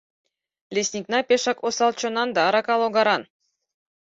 [0.75, 3.21] Лесникна пешак осал чонан да арака логаран...